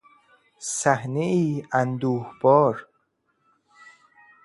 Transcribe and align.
صحنهای 0.59 1.63
اندوهبار 1.73 2.87